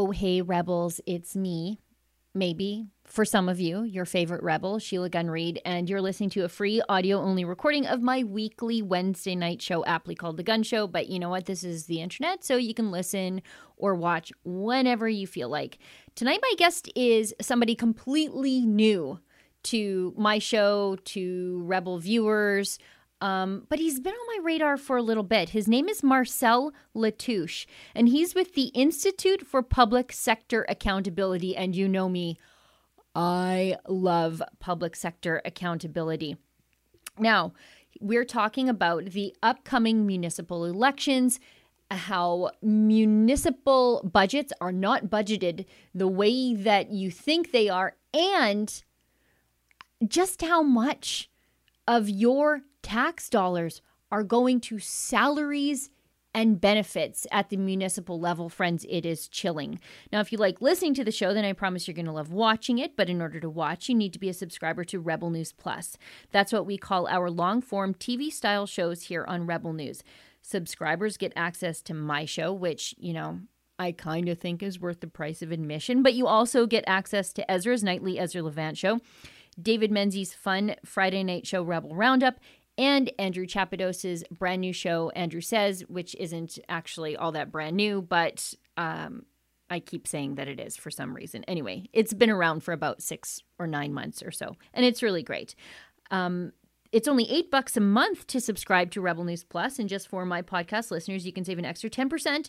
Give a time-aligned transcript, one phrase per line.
[0.00, 1.80] Oh, hey, rebels, it's me.
[2.32, 6.44] Maybe for some of you, your favorite rebel, Sheila Gunn Reid, and you're listening to
[6.44, 10.62] a free audio only recording of my weekly Wednesday night show, aptly called The Gun
[10.62, 10.86] Show.
[10.86, 11.46] But you know what?
[11.46, 13.42] This is the internet, so you can listen
[13.76, 15.78] or watch whenever you feel like.
[16.14, 19.18] Tonight, my guest is somebody completely new
[19.64, 22.78] to my show, to Rebel viewers.
[23.20, 25.50] Um, but he's been on my radar for a little bit.
[25.50, 31.56] His name is Marcel Latouche, and he's with the Institute for Public Sector Accountability.
[31.56, 32.38] And you know me,
[33.14, 36.36] I love public sector accountability.
[37.18, 37.52] Now,
[38.00, 41.40] we're talking about the upcoming municipal elections,
[41.90, 48.84] how municipal budgets are not budgeted the way that you think they are, and
[50.06, 51.28] just how much
[51.88, 55.90] of your tax dollars are going to salaries
[56.32, 59.78] and benefits at the municipal level, friends, it is chilling.
[60.10, 62.32] Now, if you like listening to the show, then I promise you're going to love
[62.32, 62.96] watching it.
[62.96, 65.98] But in order to watch, you need to be a subscriber to Rebel News Plus.
[66.32, 70.02] That's what we call our long form TV style shows here on Rebel News.
[70.40, 73.40] Subscribers get access to my show, which, you know,
[73.78, 77.34] I kind of think is worth the price of admission, but you also get access
[77.34, 79.00] to Ezra's nightly Ezra Levant show.
[79.60, 82.38] David Menzies' fun Friday night show Rebel Roundup,
[82.78, 88.00] and Andrew Chapados's brand new show, Andrew Says, which isn't actually all that brand new,
[88.00, 89.26] but um,
[89.68, 91.42] I keep saying that it is for some reason.
[91.44, 95.24] Anyway, it's been around for about six or nine months or so, and it's really
[95.24, 95.56] great.
[96.12, 96.52] Um,
[96.92, 100.24] it's only eight bucks a month to subscribe to Rebel News Plus, and just for
[100.24, 102.48] my podcast listeners, you can save an extra 10%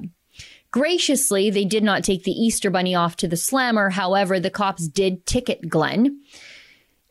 [0.71, 3.91] Graciously, they did not take the Easter bunny off to the slammer.
[3.91, 6.21] However, the cops did ticket Glenn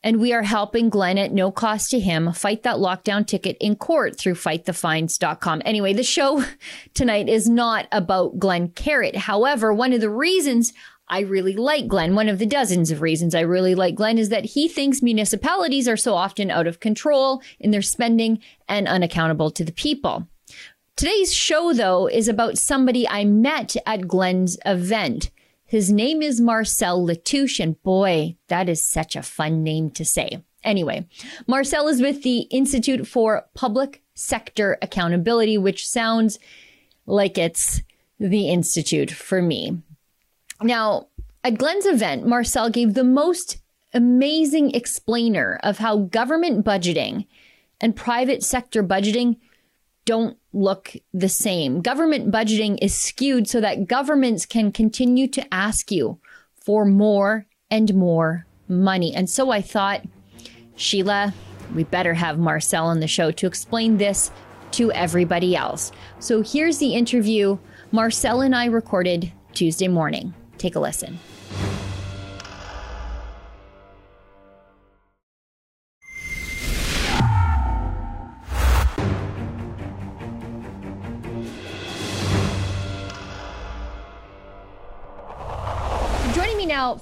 [0.03, 3.77] and we are helping Glenn at no cost to him fight that lockdown ticket in
[3.77, 5.63] court through fightthefines.com.
[5.65, 6.45] Anyway, the show
[6.95, 9.17] tonight is not about Glenn Carritt.
[9.17, 10.73] However, one of the reasons
[11.09, 14.29] I really like Glenn, one of the dozens of reasons I really like Glenn is
[14.31, 19.51] that he thinks municipalities are so often out of control in their spending and unaccountable
[19.53, 20.27] to the people.
[20.97, 25.31] Today's show, though, is about somebody I met at Glenn's event.
[25.67, 30.45] His name is Marcel Latouche, and boy, that is such a fun name to say.
[30.63, 31.07] Anyway,
[31.49, 36.39] Marcel is with the Institute for Public Sector Accountability, which sounds
[37.05, 37.83] like it's
[38.21, 39.83] the Institute for me.
[40.63, 41.09] Now,
[41.43, 43.59] at Glenn's event, Marcel gave the most
[43.93, 47.27] amazing explainer of how government budgeting
[47.81, 49.37] and private sector budgeting
[50.07, 51.83] don't look the same.
[51.83, 56.19] Government budgeting is skewed so that governments can continue to ask you
[56.55, 59.15] for more and more money.
[59.15, 60.03] And so I thought,
[60.77, 61.35] Sheila,
[61.75, 64.31] we better have Marcel on the show to explain this
[64.73, 65.93] to everybody else.
[66.19, 67.59] So here's the interview
[67.93, 70.35] Marcel and I recorded Tuesday morning.
[70.59, 71.19] Take a listen.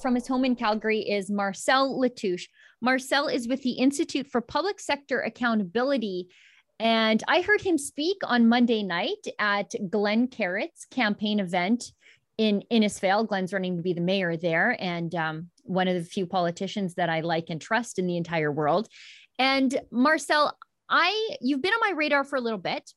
[0.05, 2.49] From his home in Calgary is Marcel Latouche.
[2.83, 6.29] Marcel is with the Institute for Public Sector Accountability.
[6.79, 11.91] And I heard him speak on Monday night at Glenn Carritt's campaign event
[12.37, 13.27] in Innisfail.
[13.27, 17.09] Glenn's running to be the mayor there and um, one of the few politicians that
[17.09, 18.91] I like and trust in the entire world.
[19.39, 20.55] And Marcel,
[20.87, 22.91] I you've been on my radar for a little bit,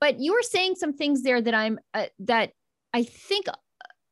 [0.00, 2.52] but you were saying some things there that I'm uh, that
[2.94, 3.44] I think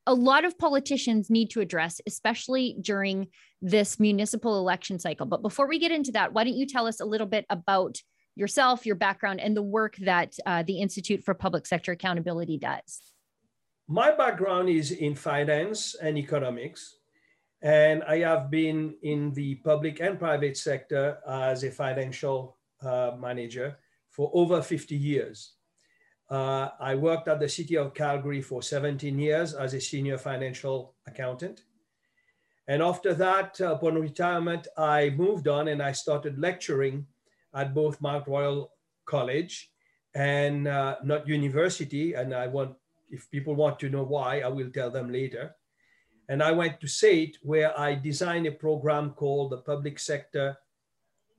[0.08, 3.28] a lot of politicians need to address, especially during
[3.60, 5.26] this municipal election cycle.
[5.26, 7.98] But before we get into that, why don't you tell us a little bit about
[8.34, 13.02] yourself, your background, and the work that uh, the Institute for Public Sector Accountability does?
[13.86, 16.96] My background is in finance and economics.
[17.60, 23.76] And I have been in the public and private sector as a financial uh, manager
[24.08, 25.57] for over 50 years.
[26.30, 30.94] Uh, I worked at the city of Calgary for 17 years as a senior financial
[31.06, 31.62] accountant.
[32.66, 37.06] And after that, uh, upon retirement, I moved on and I started lecturing
[37.54, 38.72] at both Mount Royal
[39.06, 39.70] College
[40.14, 42.12] and uh, not university.
[42.12, 42.76] And I want,
[43.10, 45.56] if people want to know why, I will tell them later.
[46.28, 50.58] And I went to SAIT where I designed a program called the Public Sector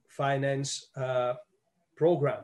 [0.08, 1.36] Finance uh,
[1.96, 2.44] Program.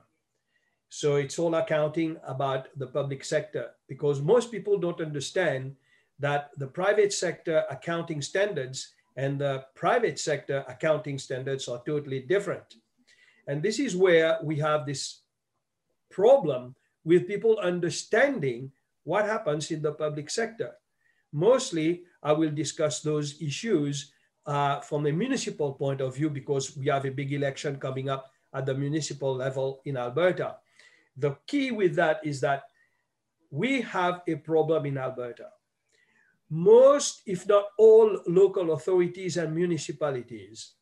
[0.95, 5.75] So it's all accounting about the public sector because most people don't understand
[6.19, 12.79] that the private sector accounting standards and the private sector accounting standards are totally different.
[13.45, 15.19] And this is where we have this
[16.11, 18.71] problem with people understanding
[19.03, 20.79] what happens in the public sector.
[21.33, 24.13] Mostly, I will discuss those issues
[24.45, 28.31] uh, from a municipal point of view because we have a big election coming up
[28.53, 30.55] at the municipal level in Alberta.
[31.17, 32.63] The key with that is that
[33.49, 35.49] we have a problem in Alberta.
[36.49, 40.73] Most, if not all, local authorities and municipalities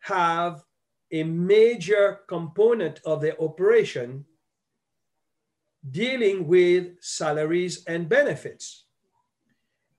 [0.00, 0.62] have
[1.10, 4.24] a major component of their operation
[5.90, 8.84] dealing with salaries and benefits.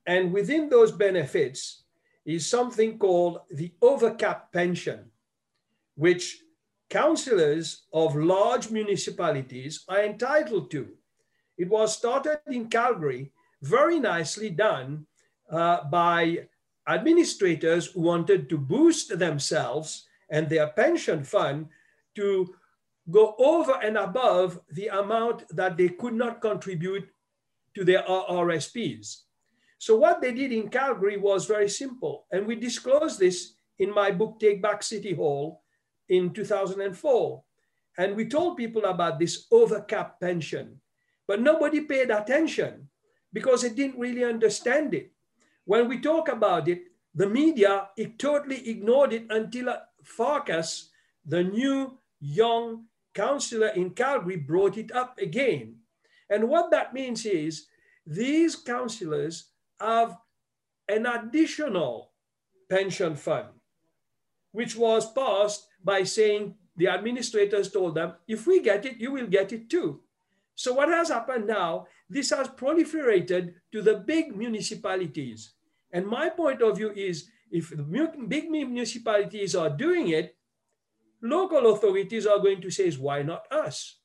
[0.06, 1.82] And within those benefits
[2.24, 5.10] is something called the overcap pension,
[5.94, 6.38] which
[6.88, 10.88] councillors of large municipalities are entitled to.
[11.58, 15.06] It was started in Calgary, very nicely done
[15.50, 16.48] uh, by
[16.88, 21.66] administrators who wanted to boost themselves and their pension fund
[22.14, 22.54] to
[23.10, 27.08] go over and above the amount that they could not contribute
[27.74, 29.22] to their RRSPs.
[29.78, 32.26] So what they did in Calgary was very simple.
[32.30, 35.62] And we disclosed this in my book, Take Back City Hall
[36.08, 37.42] in 2004.
[37.98, 40.80] And we told people about this overcap pension,
[41.26, 42.88] but nobody paid attention
[43.32, 45.12] because they didn't really understand it.
[45.64, 46.82] When we talk about it,
[47.14, 49.74] the media it totally ignored it until
[50.04, 50.90] Farkas,
[51.24, 55.76] the new young councillor in Calgary, brought it up again.
[56.28, 57.66] And what that means is
[58.06, 59.50] these councillors
[59.80, 60.16] have
[60.88, 62.12] an additional
[62.68, 63.48] pension fund,
[64.56, 69.26] which was passed by saying the administrators told them, if we get it, you will
[69.26, 70.00] get it too.
[70.54, 75.52] So what has happened now, this has proliferated to the big municipalities.
[75.92, 77.84] And my point of view is if the
[78.26, 80.34] big municipalities are doing it,
[81.20, 83.98] local authorities are going to say, why not us?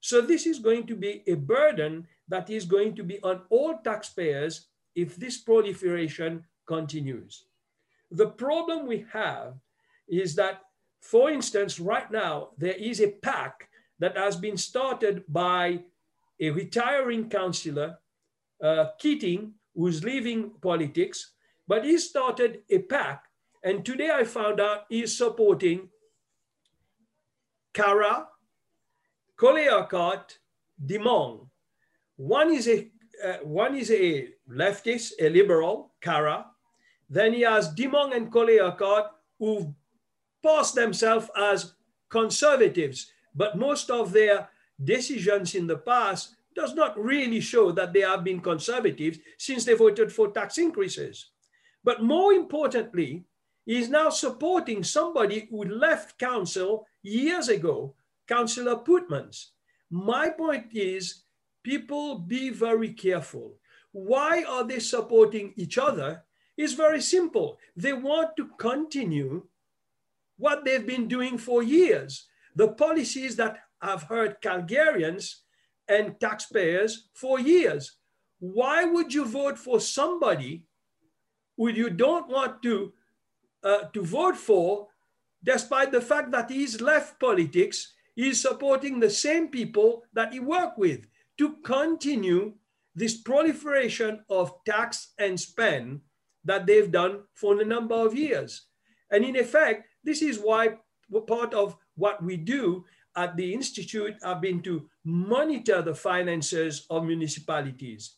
[0.00, 3.76] So this is going to be a burden that is going to be on all
[3.84, 7.44] taxpayers if this proliferation continues.
[8.10, 9.60] The problem we have
[10.10, 10.60] is that,
[11.00, 13.68] for instance, right now, there is a PAC
[13.98, 15.80] that has been started by
[16.40, 17.98] a retiring councillor,
[18.62, 21.32] uh, Keating, who's leaving politics,
[21.68, 23.24] but he started a PAC.
[23.62, 25.88] And today I found out he's supporting
[27.72, 28.26] Carra,
[29.36, 30.38] Colley-Urquhart,
[30.84, 31.46] Demong.
[32.16, 32.90] One is a
[33.22, 36.46] uh, one is a leftist, a liberal, Carra.
[37.10, 39.74] Then he has Demong and Colley-Urquhart who
[40.42, 41.74] pass themselves as
[42.08, 44.48] conservatives, but most of their
[44.82, 49.74] decisions in the past does not really show that they have been conservatives since they
[49.74, 51.30] voted for tax increases.
[51.84, 53.24] But more importantly,
[53.64, 57.94] he is now supporting somebody who left council years ago,
[58.26, 59.50] Councillor Pootmans.
[59.90, 61.24] My point is
[61.62, 63.54] people be very careful.
[63.92, 66.24] Why are they supporting each other?
[66.56, 67.58] It's very simple.
[67.76, 69.46] They want to continue
[70.40, 72.26] what they've been doing for years.
[72.56, 75.36] The policies that have hurt Calgarians
[75.86, 77.96] and taxpayers for years.
[78.40, 80.64] Why would you vote for somebody
[81.56, 82.92] who you don't want to,
[83.62, 84.88] uh, to vote for,
[85.44, 90.78] despite the fact that he's left politics, he's supporting the same people that he worked
[90.78, 91.06] with?
[91.40, 92.52] to continue
[92.94, 96.02] this proliferation of tax and spend
[96.44, 98.66] that they've done for a number of years.
[99.10, 100.78] And in effect, this is why
[101.26, 102.84] part of what we do
[103.16, 108.16] at the Institute have been to monitor the finances of municipalities.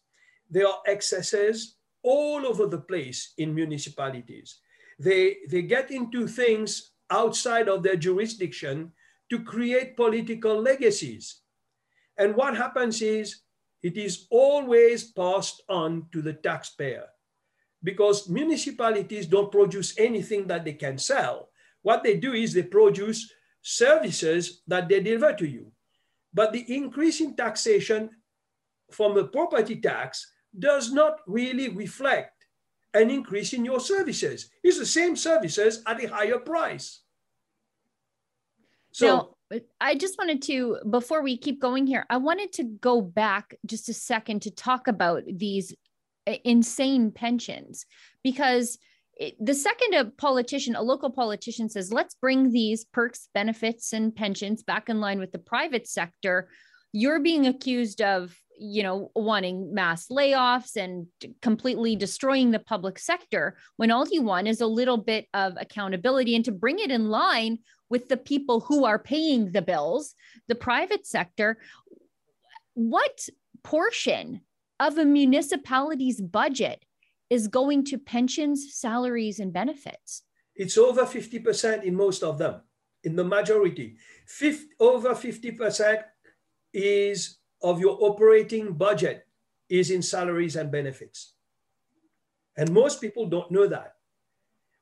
[0.51, 4.59] There are excesses all over the place in municipalities.
[4.99, 8.93] They, they get into things outside of their jurisdiction
[9.31, 11.41] to create political legacies.
[12.19, 13.41] And what happens is
[13.83, 17.07] it is always passed on to the taxpayer
[17.83, 21.49] because municipalities don't produce anything that they can sell.
[21.83, 25.73] What they do is they produce services that they deliver to you.
[26.35, 28.11] But the increase in taxation
[28.91, 30.27] from the property tax
[30.59, 32.47] does not really reflect
[32.95, 34.51] an increase in your services.
[34.63, 37.01] It's the same services at a higher price.
[38.93, 43.01] So now, I just wanted to, before we keep going here, I wanted to go
[43.01, 45.75] back just a second to talk about these
[46.27, 47.87] uh, insane pensions
[48.23, 48.79] because
[49.41, 54.63] the second a politician, a local politician says, let's bring these perks, benefits, and pensions
[54.63, 56.49] back in line with the private sector,
[56.93, 61.07] you're being accused of you know wanting mass layoffs and
[61.41, 66.37] completely destroying the public sector when all you want is a little bit of accountability
[66.37, 70.15] and to bring it in line with the people who are paying the bills
[70.49, 71.59] the private sector.
[72.75, 73.29] What
[73.65, 74.43] portion
[74.79, 76.85] of a municipality's budget
[77.33, 80.25] is going to pensions, salaries, and benefits.
[80.55, 82.61] It's over 50% in most of them,
[83.05, 83.97] in the majority.
[84.27, 86.03] 50, over 50%
[86.75, 89.27] is of your operating budget
[89.71, 91.33] is in salaries and benefits.
[92.59, 93.95] And most people don't know that.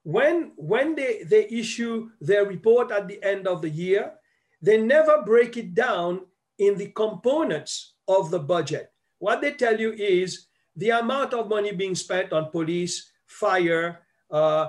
[0.03, 4.15] When, when they, they issue their report at the end of the year,
[4.61, 6.23] they never break it down
[6.59, 8.91] in the components of the budget.
[9.21, 10.49] What they tell you is
[10.81, 14.69] the amount of money being spent on police, fire, uh,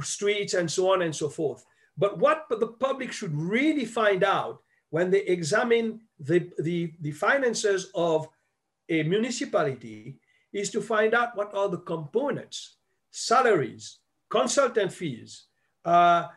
[0.00, 1.66] streets, and so on and so forth.
[1.98, 7.90] But what the public should really find out when they examine the, the, the finances
[7.96, 8.28] of
[8.88, 10.18] a municipality
[10.52, 12.76] is to find out what are the components,
[13.10, 13.98] salaries,
[14.30, 15.46] consultant fees,
[15.84, 16.28] uh,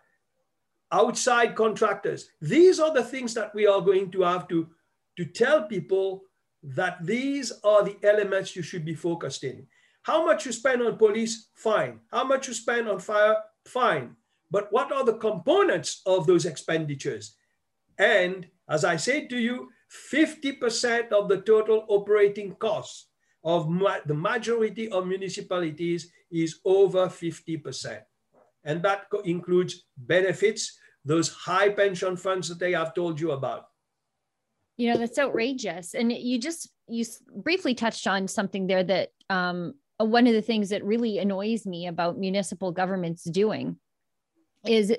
[0.91, 2.29] outside contractors.
[2.41, 4.67] These are the things that we are going to have to,
[5.17, 6.23] to tell people
[6.73, 9.67] that these are the elements you should be focused in.
[10.01, 11.99] How much you spend on police, fine.
[12.11, 14.15] How much you spend on fire, fine.
[14.49, 17.35] But what are the components of those expenditures?
[17.97, 19.69] And as I said to you,
[20.11, 23.07] 50% of the total operating costs
[23.43, 28.01] of ma the majority of municipalities is over 50%.
[28.63, 33.67] And that includes benefits, those high pension funds that I have told you about
[34.77, 35.93] you know that's outrageous.
[35.93, 37.05] And you just you
[37.35, 41.87] briefly touched on something there that um, one of the things that really annoys me
[41.87, 43.77] about municipal governments doing
[44.67, 44.93] is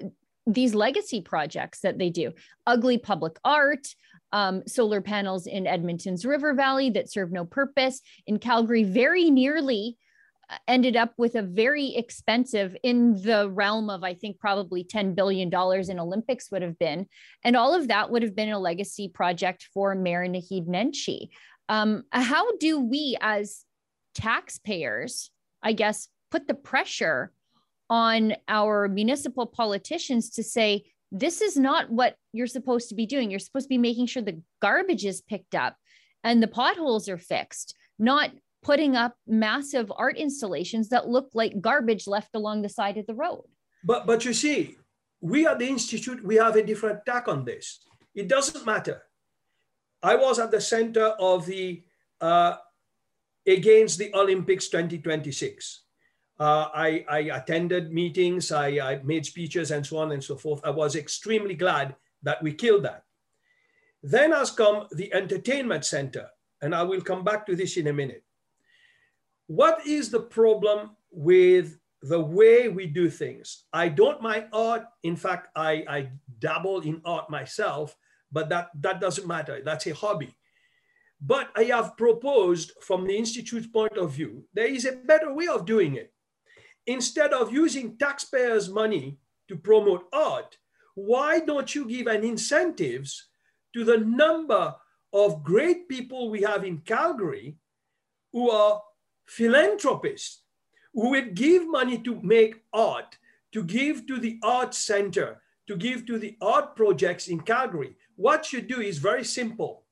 [0.46, 2.32] these legacy projects that they do.
[2.66, 3.86] Ugly public art
[4.32, 8.00] um, solar panels in edmonton's river valley that serve no purpose.
[8.26, 9.96] In calgary very nearly
[10.68, 15.50] ended up with a very expensive in the realm of i think probably 10 billion
[15.50, 17.06] dollars in olympics would have been.
[17.44, 21.28] And all of that would have been a legacy project for mayor naheed nenshi.
[21.68, 23.64] Um, how do we as
[24.14, 25.30] taxpayers
[25.62, 27.32] i guess put the pressure
[27.88, 33.30] on our municipal politicians to say this is not what you're supposed to be doing.
[33.30, 35.76] You're supposed to be making sure the garbage is picked up
[36.24, 38.30] and the potholes are fixed not
[38.66, 43.14] putting up massive art installations that look like garbage left along the side of the
[43.14, 43.44] road.
[43.84, 44.76] But but you see,
[45.20, 47.78] we at the institute we have a different tack on this.
[48.14, 49.02] It doesn't matter.
[50.02, 51.84] I was at the center of the
[52.20, 52.56] uh,
[53.46, 55.82] against the Olympics 2026.
[56.38, 60.60] Uh, I, I, attended meetings, I, I made speeches, and so on and so forth.
[60.64, 63.04] I was extremely glad that we killed that.
[64.02, 66.28] Then has come the entertainment center,
[66.60, 68.25] and I will come back to this in a minute.
[69.46, 73.64] What is the problem with the way we do things?
[73.72, 74.84] I don't mind art.
[75.02, 77.96] In fact, I, I dabble in art myself,
[78.32, 79.62] but that, that doesn't matter.
[79.64, 80.34] That's a hobby.
[81.20, 85.46] But I have proposed from the Institute's point of view, there is a better way
[85.46, 86.12] of doing it.
[86.86, 90.58] Instead of using taxpayers' money to promote art,
[90.94, 93.28] why don't you give an incentives
[93.74, 94.74] to the number
[95.12, 97.56] of great people we have in Calgary
[98.32, 98.82] who are
[99.26, 100.42] philanthropists
[100.94, 103.18] who would give money to make art,
[103.52, 107.96] to give to the art center, to give to the art projects in Calgary.
[108.16, 109.84] What you do is very simple.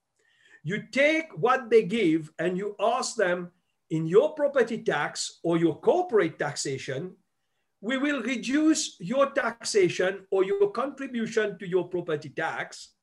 [0.62, 3.50] You take what they give and you ask them
[3.90, 7.14] in your property tax or your corporate taxation,
[7.80, 12.94] we will reduce your taxation or your contribution to your property tax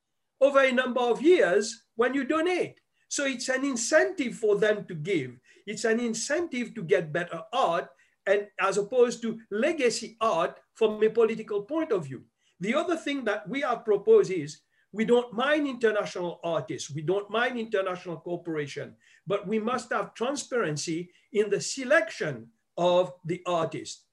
[0.41, 2.79] over a number of years when you donate.
[3.07, 5.37] So it's an incentive for them to give.
[5.65, 7.89] It's an incentive to get better art
[8.27, 12.23] and as opposed to legacy art from a political point of view.
[12.59, 14.59] The other thing that we have proposed is
[14.93, 21.09] we don't mind international artists, we don't mind international cooperation, but we must have transparency
[21.31, 24.03] in the selection of the artist.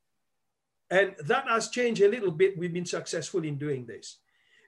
[0.91, 2.57] And that has changed a little bit.
[2.57, 4.19] We've been successful in doing this.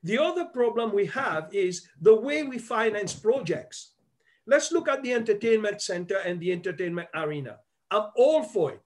[0.02, 3.92] The other problem we have is the way we finance projects.
[4.47, 7.59] Let's look at the entertainment center and the entertainment arena.
[7.90, 8.80] I'm all for it,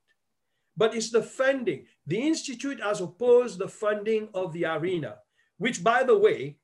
[0.77, 1.87] but it's the funding.
[2.07, 5.17] The Institute has opposed the funding of the arena,
[5.59, 6.59] which, by the way,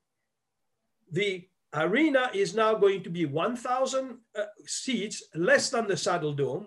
[1.10, 6.66] the arena is now going to be 1,000 uh, seats, less than the Saddledome.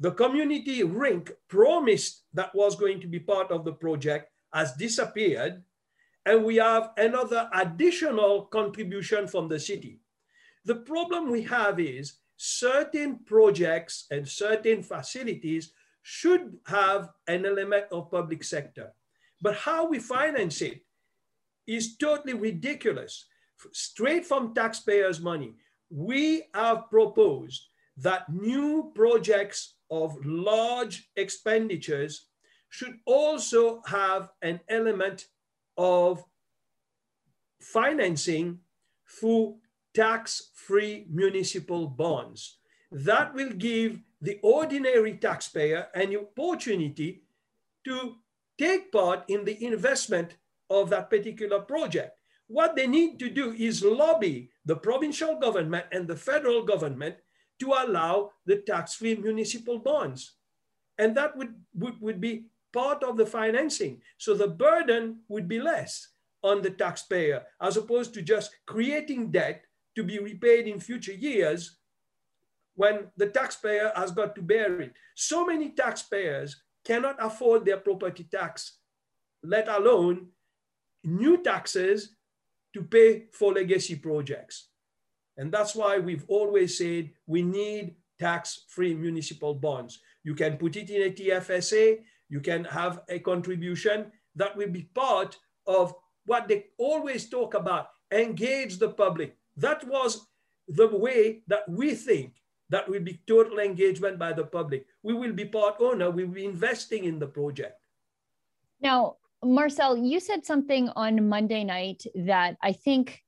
[0.00, 5.62] The community rink promised that was going to be part of the project has disappeared.
[6.26, 10.00] And we have another additional contribution from the city.
[10.64, 18.10] The problem we have is certain projects and certain facilities should have an element of
[18.10, 18.92] public sector.
[19.40, 20.80] But how we finance it
[21.66, 23.26] is totally ridiculous.
[23.72, 25.54] Straight from taxpayers' money,
[25.90, 32.26] we have proposed that new projects of large expenditures
[32.68, 35.26] should also have an element
[35.76, 36.24] of
[37.60, 38.58] financing
[39.08, 39.56] through
[39.94, 42.58] tax-free municipal bonds.
[42.90, 47.22] That will give the ordinary taxpayer an opportunity
[47.84, 48.16] to
[48.58, 50.36] take part in the investment
[50.70, 52.18] of that particular project.
[52.46, 57.16] What they need to do is lobby the provincial government and the federal government
[57.60, 60.34] to allow the tax-free municipal bonds.
[60.98, 64.00] And that would, would, would be part of the financing.
[64.18, 66.08] So the burden would be less
[66.42, 69.64] on the taxpayer as opposed to just creating debt
[69.96, 71.76] to be repaid in future years
[72.74, 74.92] when the taxpayer has got to bear it.
[75.14, 78.78] So many taxpayers cannot afford their property tax,
[79.42, 80.28] let alone
[81.04, 82.16] new taxes
[82.74, 84.68] to pay for legacy projects.
[85.36, 90.00] And that's why we've always said we need tax-free municipal bonds.
[90.22, 94.88] You can put it in a TFSA, you can have a contribution that will be
[94.94, 95.94] part of
[96.26, 99.36] what they always talk about, engage the public.
[99.56, 100.26] That was
[100.68, 102.34] the way that we think
[102.70, 104.86] that will be total engagement by the public.
[105.02, 107.78] We will be part owner, we will be investing in the project.
[108.80, 113.20] Now, Marcel, you said something on Monday night that I think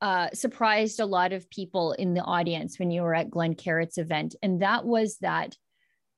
[0.00, 3.98] uh, surprised a lot of people in the audience when you were at Glen Carritt's
[3.98, 5.56] event, and that was that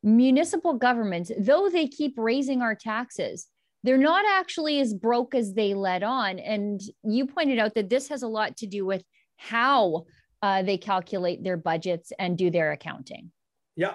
[0.02, 3.48] municipal governments, though they keep raising our taxes,
[3.84, 6.38] they're not actually as broke as they let on.
[6.38, 9.02] And you pointed out that this has a lot to do with
[9.48, 10.06] how
[10.42, 13.30] uh, they calculate their budgets and do their accounting.
[13.76, 13.94] Yeah,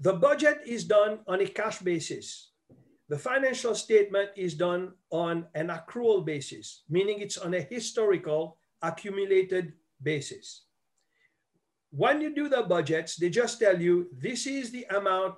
[0.00, 2.50] the budget is done on a cash basis.
[3.08, 9.74] The financial statement is done on an accrual basis, meaning it's on a historical accumulated
[10.02, 10.64] basis.
[11.90, 15.34] When you do the budgets, they just tell you this is the amount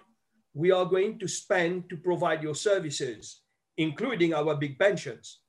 [0.54, 3.40] we are going to spend to provide your services,
[3.76, 5.40] including our big pensions.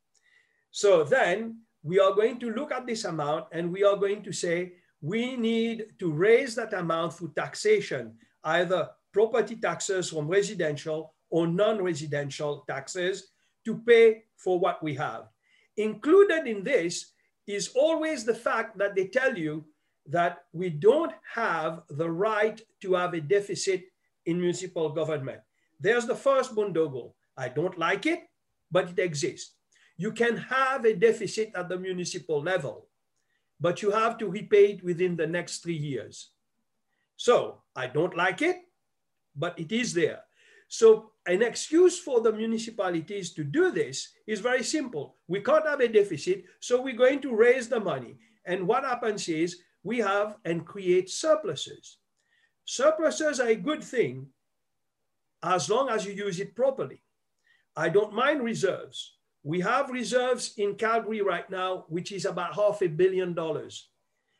[0.71, 4.33] So then we are going to look at this amount and we are going to
[4.33, 11.45] say, we need to raise that amount through taxation, either property taxes from residential or
[11.45, 13.29] non-residential taxes
[13.65, 15.25] to pay for what we have.
[15.77, 17.11] Included in this
[17.45, 19.63] is always the fact that they tell you
[20.07, 23.83] that we don't have the right to have a deficit
[24.25, 25.41] in municipal government.
[25.79, 27.13] There's the first boondoggle.
[27.37, 28.23] I don't like it,
[28.71, 29.53] but it exists.
[29.97, 32.87] You can have a deficit at the municipal level,
[33.59, 36.31] but you have to repay it within the next three years.
[37.15, 38.57] So I don't like it,
[39.35, 40.23] but it is there.
[40.67, 45.15] So an excuse for the municipalities to do this is very simple.
[45.27, 48.17] We can't have a deficit, so we're going to raise the money.
[48.45, 51.97] And what happens is we have and create surpluses.
[52.65, 54.27] Surpluses are a good thing
[55.43, 57.01] as long as you use it properly.
[57.75, 59.13] I don't mind reserves.
[59.45, 63.89] We have reserves in Calgary right now, which is about half a billion dollars.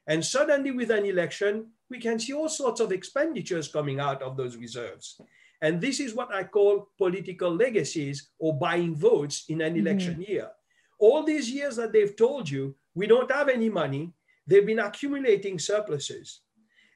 [0.08, 4.36] And suddenly, with an election, we can see all sorts of expenditures coming out of
[4.36, 5.22] those reserves.
[5.62, 9.86] And this is what I call political legacies or buying votes in an mm-hmm.
[9.86, 10.32] election mm-hmm.
[10.32, 10.50] year.
[10.98, 14.12] All these years that they've told you, we don't have any money,
[14.48, 16.42] they've been accumulating surpluses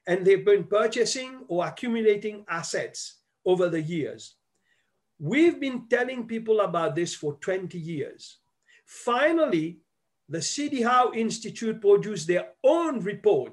[0.08, 4.34] and they've been purchasing or accumulating assets over the years.
[5.20, 8.38] We've been telling people about this for 20 years.
[8.86, 9.80] Finally,
[10.30, 10.80] the C.D.
[10.80, 13.52] Howe Institute produced their own report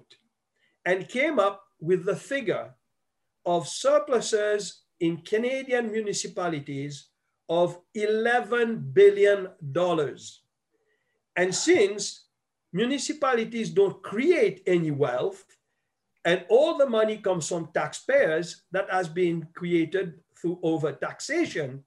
[0.85, 2.73] and came up with the figure
[3.45, 7.09] of surpluses in Canadian municipalities
[7.49, 9.49] of $11 billion.
[11.35, 12.27] And since
[12.71, 15.43] municipalities don't create any wealth,
[16.27, 21.85] and all the money comes from taxpayers that has been created through over taxation,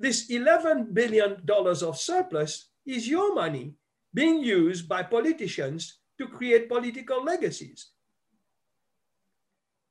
[0.00, 3.74] this $11 billion of surplus is your money
[4.14, 7.90] being used by politicians to create political legacies.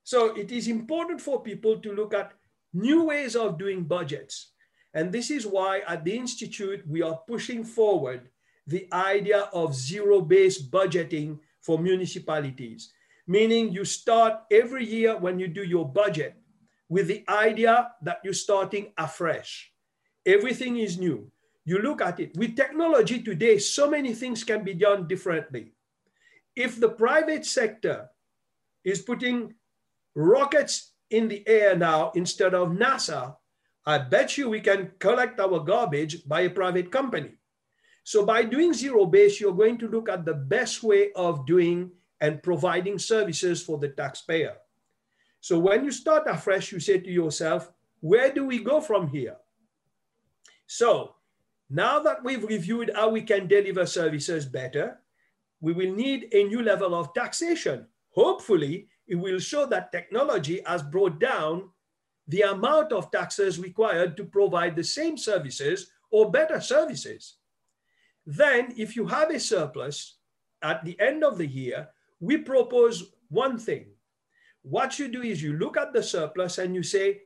[0.04, 2.34] So it is important for people to look at
[2.74, 4.54] new ways of doing budgets.
[4.96, 8.30] And this is why at the Institute, we are pushing forward
[8.66, 12.92] the idea of zero-based budgeting for municipalities,
[13.28, 16.36] meaning you start every year when you do your budget
[16.90, 19.72] with the idea that you're starting afresh.
[20.26, 21.30] Everything is new.
[21.66, 22.32] You look at it.
[22.38, 25.74] With technology today, so many things can be done differently.
[26.56, 28.08] If the private sector
[28.86, 29.54] is putting
[30.16, 33.36] rockets in the air now instead of NASA,
[33.86, 37.32] I bet you we can collect our garbage by a private company.
[38.04, 41.92] So by doing zero base, you're going to look at the best way of doing
[42.22, 44.56] and providing services for the taxpayer.
[45.40, 49.38] So when you start afresh, you say to yourself, where do we go from here?
[50.66, 51.16] So
[51.70, 55.00] now that we've reviewed how we can deliver services better,
[55.62, 57.88] we will need a new level of taxation.
[58.12, 61.70] Hopefully, it will show that technology has brought down
[62.28, 67.36] the amount of taxes required to provide the same services or better services.
[68.26, 70.18] Then, if you have a surplus
[70.62, 71.88] at the end of the year,
[72.20, 73.88] we propose one thing.
[74.64, 77.22] What you do is you look at the surplus and you say,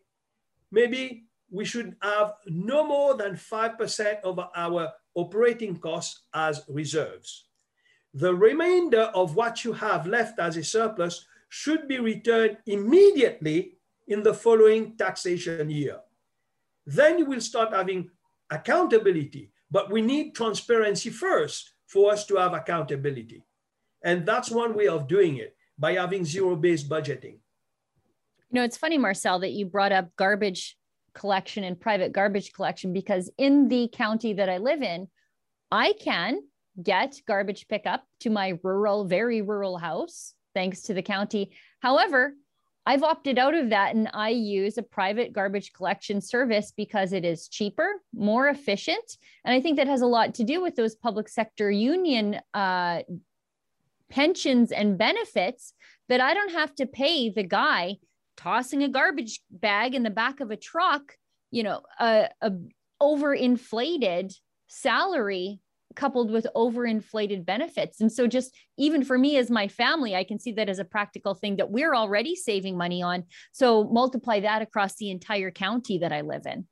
[0.72, 7.46] maybe we should have no more than 5% of our operating costs as reserves.
[8.14, 13.78] The remainder of what you have left as a surplus should be returned immediately
[14.08, 16.00] in the following taxation year.
[16.86, 18.10] Then you will start having
[18.50, 19.52] accountability.
[19.70, 23.44] But we need transparency first for us to have accountability.
[24.04, 27.38] And that's one way of doing it by having zero based budgeting.
[28.50, 30.78] You know, it's funny, Marcel, that you brought up garbage
[31.14, 35.08] collection and private garbage collection because in the county that I live in,
[35.72, 36.42] I can
[36.82, 41.52] get garbage pickup to my rural, very rural house, thanks to the county.
[41.82, 42.34] However,
[42.86, 47.24] I've opted out of that and I use a private garbage collection service because it
[47.24, 49.18] is cheaper, more efficient.
[49.46, 53.02] And I think that has a lot to do with those public sector union uh,
[54.12, 55.74] pensions and benefits
[56.10, 57.98] that I don't have to pay the guy
[58.38, 61.16] tossing a garbage bag in the back of a truck,
[61.50, 62.52] you know, a, a
[63.02, 64.34] overinflated
[64.68, 65.60] salary
[65.96, 68.00] coupled with overinflated benefits.
[68.00, 70.86] And so, just even for me as my family, I can see that as a
[70.86, 73.24] practical thing that we're already saving money on.
[73.52, 76.68] So, multiply that across the entire county that I live in.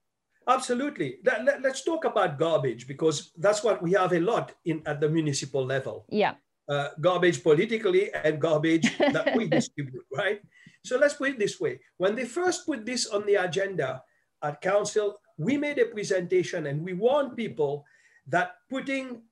[0.47, 1.17] Absolutely.
[1.23, 4.99] Let, let, us talk about garbage because that's what we have a lot in at
[4.99, 6.05] the municipal level.
[6.09, 6.35] Yeah.
[6.69, 10.39] Uh, garbage politically and garbage that we distribute, right?
[10.85, 11.79] So let's put it this way.
[11.97, 14.03] When they first put this on the agenda
[14.43, 17.85] at council, we made a presentation and we warned people
[18.27, 19.23] that putting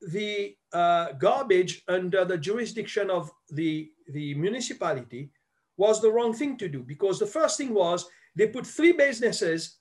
[0.00, 5.30] the uh, garbage under the jurisdiction of the, the municipality
[5.76, 9.76] was the wrong thing to do because the first thing was they put three businesses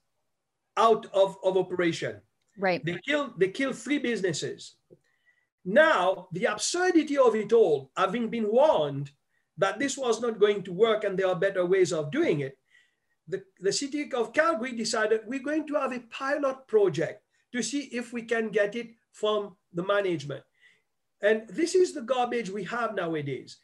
[0.75, 2.19] out of, of operation.
[2.57, 2.83] Right.
[2.83, 4.75] They killed, they killed three businesses.
[5.67, 9.11] Now, the absurdity of it all, having been warned
[9.57, 12.57] that this was not going to work and there are better ways of doing it,
[13.27, 17.89] the, the city of Calgary decided we're going to have a pilot project to see
[17.91, 20.41] if we can get it from the management.
[21.21, 23.57] And this is the garbage we have nowadays.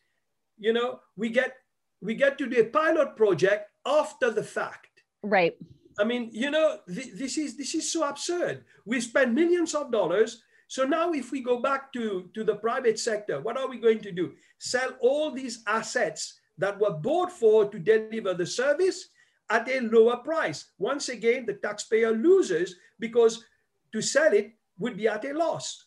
[0.59, 1.53] You know, we get
[2.01, 5.03] we get to do a pilot project after the fact.
[5.21, 5.55] Right.
[5.97, 8.65] I mean, you know, th- this is this is so absurd.
[8.85, 10.43] We spend millions of dollars.
[10.73, 13.99] So now if we go back to, to the private sector, what are we going
[13.99, 14.33] to do?
[14.57, 19.09] Sell all these assets that were bought for to deliver the service
[19.51, 20.71] at a lower price.
[20.79, 23.45] Once again, the taxpayer loses because
[23.91, 25.85] to sell it would be at a loss.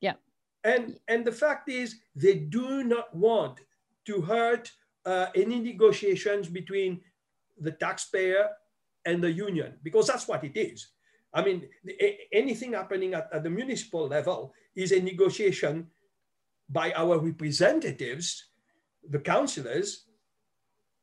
[0.00, 0.14] Yeah.
[0.62, 3.58] And and the fact is, they do not want
[4.06, 4.70] to hurt
[5.06, 7.00] uh, any negotiations between
[7.58, 8.48] the taxpayer
[9.04, 10.86] and the union because that's what it is.
[11.32, 11.68] I mean,
[12.32, 15.86] anything happening at, at the municipal level is a negotiation
[16.68, 18.46] by our representatives,
[19.08, 20.06] the councillors,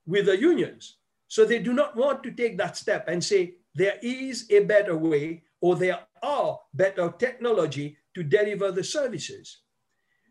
[0.06, 0.98] with the unions.
[1.28, 4.98] So they do not want to take that step and say, there is a better
[4.98, 9.60] way or there are better technology to deliver the services.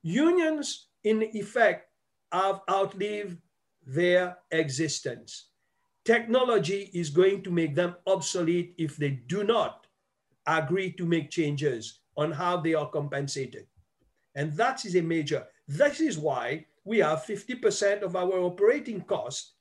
[0.02, 1.88] Unions, in effect,
[2.32, 3.38] have outlived
[3.86, 5.48] their existence.
[6.04, 9.85] Technology is going to make them obsolete if they do not
[10.46, 13.66] agree to make changes on how they are compensated.
[14.34, 19.54] And that is a major, this is why we have 50% of our operating cost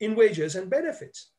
[0.00, 1.30] in wages and benefits.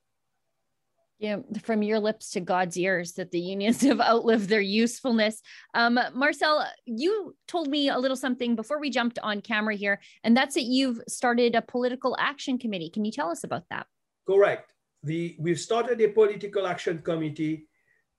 [1.19, 5.41] Yeah, from your lips to God's ears that the unions have outlived their usefulness.
[5.73, 10.35] Um, Marcel, you told me a little something before we jumped on camera here, and
[10.35, 12.89] that's that you've started a political action committee.
[12.89, 13.87] Can you tell us about that?
[14.27, 14.73] Correct.
[15.03, 17.67] The, we've started a political action committee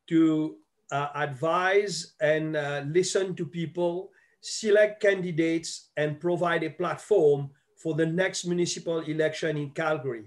[0.09, 0.57] to
[0.93, 8.07] uh, advise and uh, listen to people, select candidates, and provide a platform for the
[8.07, 10.25] next municipal election in Calgary.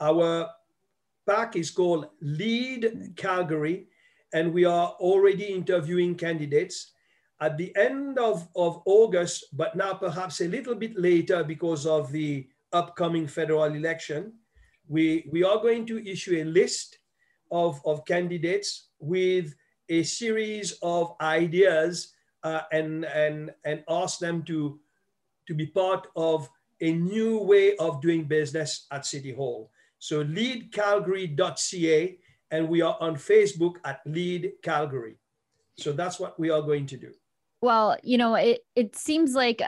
[0.00, 0.48] Our
[1.26, 3.88] pack is called Lead Calgary,
[4.32, 6.92] and we are already interviewing candidates.
[7.40, 12.12] At the end of, of August, but now perhaps a little bit later because of
[12.12, 14.34] the upcoming federal election,
[14.88, 16.99] we, we are going to issue a list
[17.50, 19.54] of, of candidates with
[19.88, 24.78] a series of ideas uh, and, and, and ask them to,
[25.46, 26.48] to be part of
[26.80, 29.70] a new way of doing business at City Hall.
[29.98, 32.18] So leadcalgary.ca,
[32.50, 35.16] and we are on Facebook at Lead Calgary.
[35.76, 37.12] So that's what we are going to do.
[37.62, 39.60] Well, you know, it, it seems like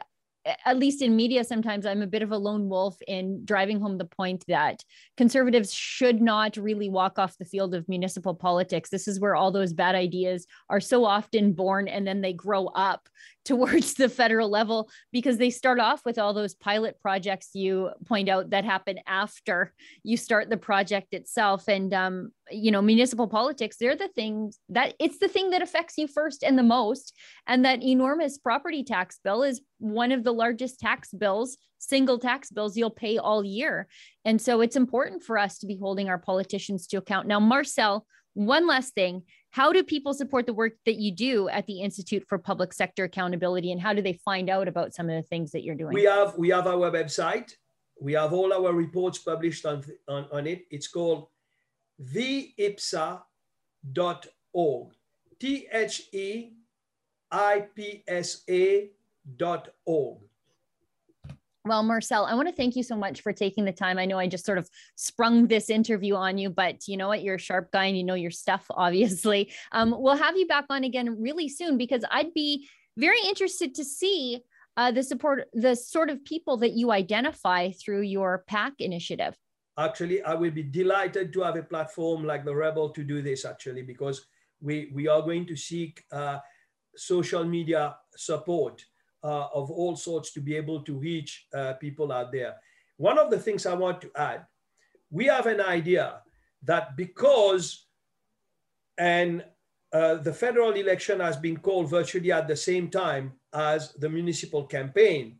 [0.44, 3.98] at least in media, sometimes I'm a bit of a lone wolf in driving home
[3.98, 4.83] the point that
[5.16, 8.90] conservatives should not really walk off the field of municipal politics.
[8.90, 12.66] This is where all those bad ideas are so often born and then they grow
[12.66, 13.09] up
[13.44, 18.28] towards the federal level because they start off with all those pilot projects you point
[18.28, 21.68] out that happen after you start the project itself.
[21.68, 25.96] And um, you know municipal politics they're the things that it's the thing that affects
[25.96, 27.14] you first and the most.
[27.46, 32.50] And that enormous property tax bill is one of the largest tax bills single tax
[32.50, 33.88] bills you'll pay all year.
[34.24, 37.26] And so it's important for us to be holding our politicians to account.
[37.26, 41.66] Now marcel one last thing how do people support the work that you do at
[41.66, 45.14] the institute for public sector accountability and how do they find out about some of
[45.14, 45.92] the things that you're doing?
[45.92, 47.52] We have we have our website.
[48.00, 50.64] We have all our reports published on on, on it.
[50.70, 51.28] It's called
[52.02, 53.22] theipsa.org
[55.42, 56.60] t-h-e-i-p-s-a
[59.36, 60.18] dot org
[61.64, 63.98] well, Marcel, I want to thank you so much for taking the time.
[63.98, 67.22] I know I just sort of sprung this interview on you, but you know what?
[67.22, 69.53] You're a sharp guy and you know your stuff, obviously.
[69.70, 73.85] Um, we'll have you back on again really soon because I'd be very interested to
[73.85, 74.42] see
[74.77, 79.37] uh, the support, the sort of people that you identify through your PAC initiative.
[79.79, 83.44] Actually, I will be delighted to have a platform like the Rebel to do this
[83.44, 84.27] actually, because
[84.61, 86.38] we, we are going to seek uh,
[86.96, 88.85] social media support
[89.22, 92.56] uh, of all sorts to be able to reach uh, people out there.
[92.96, 94.46] One of the things I want to add,
[95.11, 96.22] we have an idea
[96.64, 97.87] that because
[98.98, 99.44] and
[99.92, 104.64] uh, the federal election has been called virtually at the same time as the municipal
[104.64, 105.38] campaign.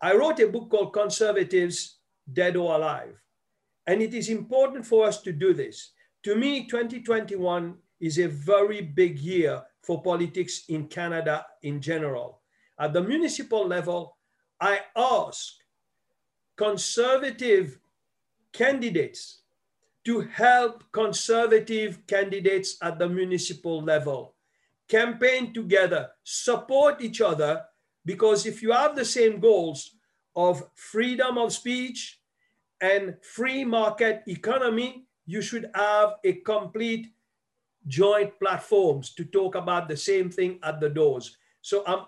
[0.00, 1.98] I wrote a book called Conservatives
[2.32, 3.20] Dead or Alive.
[3.86, 5.92] And it is important for us to do this.
[6.22, 12.39] To me, 2021 is a very big year for politics in Canada in general.
[12.80, 14.16] At the municipal level,
[14.58, 15.54] I ask
[16.56, 17.78] conservative
[18.52, 19.42] candidates
[20.06, 24.34] to help conservative candidates at the municipal level
[24.88, 27.62] campaign together, support each other,
[28.04, 29.96] because if you have the same goals
[30.34, 32.18] of freedom of speech
[32.80, 37.14] and free market economy, you should have a complete
[37.86, 41.36] joint platforms to talk about the same thing at the doors.
[41.62, 42.06] So I'm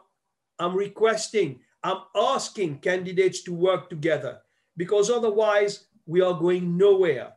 [0.62, 4.38] I'm requesting, I'm asking candidates to work together
[4.76, 7.32] because otherwise we are going nowhere.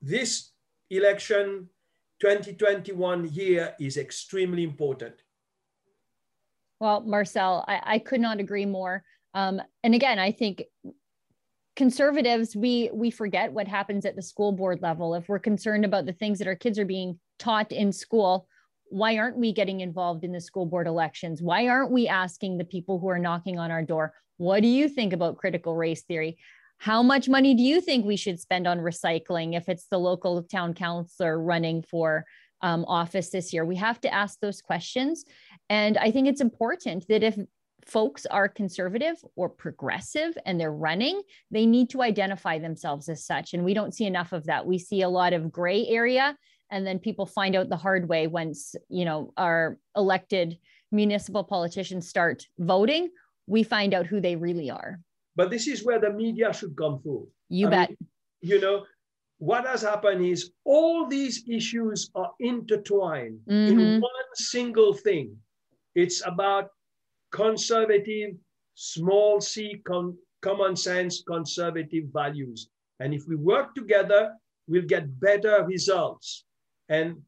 [0.00, 0.52] This
[0.88, 1.68] election
[2.22, 5.14] 2021 year is extremely important.
[6.80, 9.04] Well, Marcel, I, I could not agree more.
[9.34, 10.64] Um, and again, I think
[11.76, 16.04] conservatives we we forget what happens at the school board level if we're concerned about
[16.04, 18.48] the things that our kids are being taught in school
[18.90, 21.40] why aren't we getting involved in the school board elections?
[21.40, 24.88] Why aren't we asking the people who are knocking on our door, what do you
[24.88, 26.38] think about critical race theory?
[26.78, 30.42] How much money do you think we should spend on recycling if it's the local
[30.42, 32.24] town councilor running for
[32.62, 33.64] um, office this year?
[33.64, 35.24] We have to ask those questions.
[35.68, 37.36] And I think it's important that if
[37.84, 43.52] folks are conservative or progressive and they're running, they need to identify themselves as such.
[43.52, 44.66] And we don't see enough of that.
[44.66, 46.36] We see a lot of gray area
[46.70, 50.58] and then people find out the hard way once, you know, our elected
[50.92, 53.10] municipal politicians start voting,
[53.46, 55.00] we find out who they really are.
[55.36, 57.28] But this is where the media should come through.
[57.48, 57.88] You I bet.
[57.90, 57.98] Mean,
[58.42, 58.84] you know,
[59.38, 63.80] what has happened is all these issues are intertwined mm-hmm.
[63.80, 65.36] in one single thing.
[65.94, 66.70] It's about
[67.32, 68.34] conservative,
[68.74, 72.68] small c, com- common sense conservative values.
[73.00, 74.34] And if we work together,
[74.68, 76.44] we'll get better results.
[76.90, 77.22] And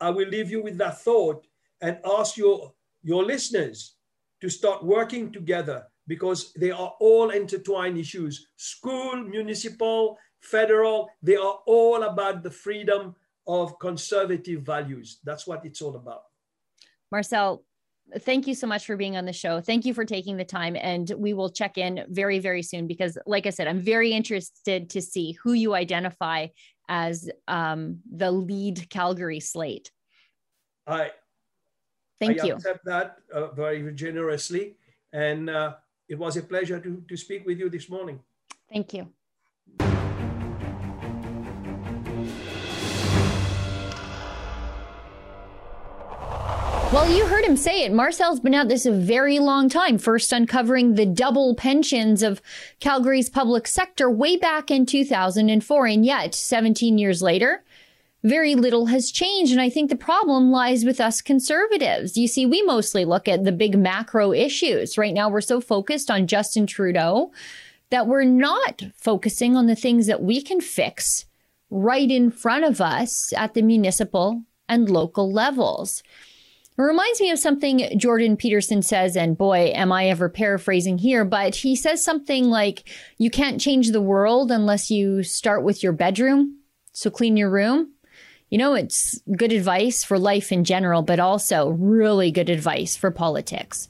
[0.00, 1.46] I will leave you with that thought
[1.80, 3.94] and ask your, your listeners
[4.42, 11.60] to start working together because they are all intertwined issues school, municipal, federal, they are
[11.66, 13.14] all about the freedom
[13.46, 15.20] of conservative values.
[15.24, 16.22] That's what it's all about.
[17.10, 17.64] Marcel,
[18.20, 19.60] thank you so much for being on the show.
[19.60, 20.76] Thank you for taking the time.
[20.80, 24.90] And we will check in very, very soon because, like I said, I'm very interested
[24.90, 26.48] to see who you identify
[26.92, 29.90] as um, the lead Calgary slate.
[30.86, 31.10] I
[32.20, 32.42] thank you.
[32.42, 32.54] I you.
[32.56, 34.76] accept that uh, very generously.
[35.14, 35.76] And uh,
[36.06, 38.20] it was a pleasure to, to speak with you this morning.
[38.70, 39.08] Thank you.
[46.92, 47.92] Well, you heard him say it.
[47.94, 52.42] Marcel's been at this a very long time, first uncovering the double pensions of
[52.80, 55.86] Calgary's public sector way back in 2004.
[55.86, 57.64] And yet, 17 years later,
[58.22, 59.52] very little has changed.
[59.52, 62.18] And I think the problem lies with us conservatives.
[62.18, 64.98] You see, we mostly look at the big macro issues.
[64.98, 67.32] Right now, we're so focused on Justin Trudeau
[67.88, 71.24] that we're not focusing on the things that we can fix
[71.70, 76.02] right in front of us at the municipal and local levels.
[76.78, 81.24] It reminds me of something Jordan Peterson says, and boy, am I ever paraphrasing here,
[81.24, 85.92] but he says something like, You can't change the world unless you start with your
[85.92, 86.58] bedroom.
[86.92, 87.92] So clean your room.
[88.48, 93.10] You know, it's good advice for life in general, but also really good advice for
[93.10, 93.88] politics.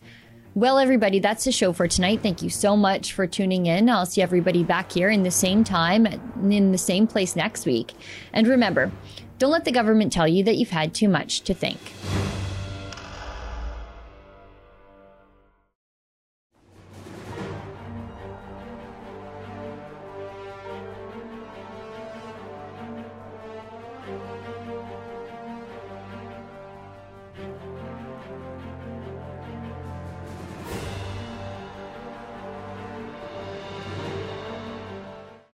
[0.54, 2.20] Well, everybody, that's the show for tonight.
[2.22, 3.88] Thank you so much for tuning in.
[3.88, 7.92] I'll see everybody back here in the same time, in the same place next week.
[8.32, 8.92] And remember,
[9.38, 11.80] don't let the government tell you that you've had too much to think.